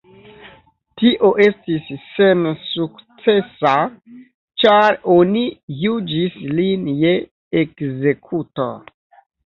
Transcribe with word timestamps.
Tio 1.01 1.29
estis 1.45 1.91
sensukcesa, 2.05 3.75
ĉar 4.65 5.01
oni 5.19 5.47
juĝis 5.87 6.43
lin 6.59 6.93
je 7.07 7.17
ekzekuto. 7.67 8.73